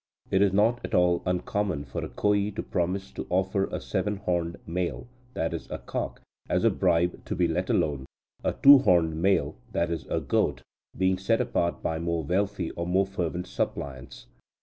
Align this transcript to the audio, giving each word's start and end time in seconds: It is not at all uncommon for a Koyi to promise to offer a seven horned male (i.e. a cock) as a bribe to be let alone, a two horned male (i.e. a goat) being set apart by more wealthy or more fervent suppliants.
It 0.31 0.41
is 0.41 0.51
not 0.51 0.83
at 0.83 0.95
all 0.95 1.21
uncommon 1.27 1.85
for 1.85 2.03
a 2.03 2.09
Koyi 2.09 2.49
to 2.55 2.63
promise 2.63 3.11
to 3.11 3.27
offer 3.29 3.65
a 3.65 3.79
seven 3.79 4.17
horned 4.17 4.57
male 4.65 5.05
(i.e. 5.35 5.59
a 5.69 5.77
cock) 5.77 6.21
as 6.49 6.63
a 6.63 6.71
bribe 6.71 7.23
to 7.25 7.35
be 7.35 7.47
let 7.47 7.69
alone, 7.69 8.07
a 8.43 8.53
two 8.53 8.79
horned 8.79 9.21
male 9.21 9.53
(i.e. 9.75 9.99
a 10.09 10.19
goat) 10.19 10.63
being 10.97 11.19
set 11.19 11.39
apart 11.39 11.83
by 11.83 11.99
more 11.99 12.23
wealthy 12.23 12.71
or 12.71 12.87
more 12.87 13.05
fervent 13.05 13.45
suppliants. 13.45 14.25